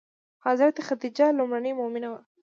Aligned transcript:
حضرت 0.45 0.75
خدیجه 0.87 1.27
لومړنۍ 1.37 1.71
مومنه 1.79 2.07
وه. 2.11 2.19